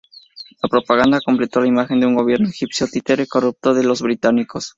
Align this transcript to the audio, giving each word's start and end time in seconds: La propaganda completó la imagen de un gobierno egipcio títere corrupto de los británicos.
La 0.63 0.67
propaganda 0.67 1.21
completó 1.23 1.59
la 1.61 1.67
imagen 1.67 1.99
de 1.99 2.07
un 2.07 2.15
gobierno 2.15 2.47
egipcio 2.49 2.87
títere 2.87 3.27
corrupto 3.27 3.75
de 3.75 3.83
los 3.83 4.01
británicos. 4.01 4.69